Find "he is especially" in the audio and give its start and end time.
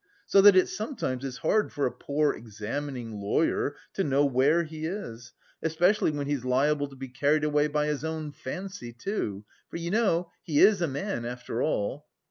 4.63-6.09